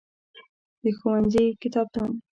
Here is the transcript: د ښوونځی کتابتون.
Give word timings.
د 0.83 0.85
ښوونځی 0.97 1.45
کتابتون. 1.61 2.11